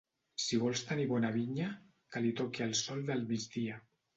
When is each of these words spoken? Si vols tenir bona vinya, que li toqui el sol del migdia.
Si 0.43 0.57
vols 0.63 0.81
tenir 0.91 1.03
bona 1.11 1.31
vinya, 1.35 1.69
que 2.17 2.25
li 2.25 2.35
toqui 2.43 2.67
el 2.69 2.77
sol 2.83 3.07
del 3.13 3.25
migdia. 3.35 3.79